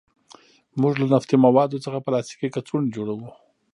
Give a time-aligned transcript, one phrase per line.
[0.81, 3.29] موږ له نفتي موادو څخه پلاستیکي کڅوړې جوړوو.